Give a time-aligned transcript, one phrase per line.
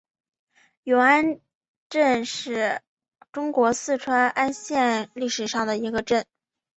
[0.81, 1.39] 永安
[1.87, 2.81] 镇是
[3.31, 6.25] 中国四川安县历史上的一个镇。